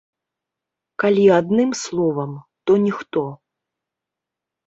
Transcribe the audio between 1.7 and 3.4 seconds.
словам, то ніхто.